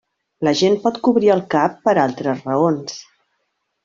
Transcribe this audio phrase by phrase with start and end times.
[0.47, 2.97] La gent pot cobrir el cap per altres raons.